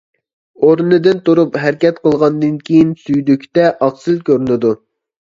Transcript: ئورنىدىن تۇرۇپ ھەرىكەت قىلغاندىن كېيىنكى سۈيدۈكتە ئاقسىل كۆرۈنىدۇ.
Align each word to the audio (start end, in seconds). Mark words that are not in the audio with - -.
ئورنىدىن 0.67 1.19
تۇرۇپ 1.29 1.59
ھەرىكەت 1.65 2.01
قىلغاندىن 2.09 2.57
كېيىنكى 2.65 3.07
سۈيدۈكتە 3.07 3.71
ئاقسىل 3.77 4.23
كۆرۈنىدۇ. 4.33 4.79